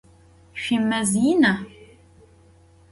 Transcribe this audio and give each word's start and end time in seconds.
Şüimez 0.61 1.11
yina? 1.23 1.53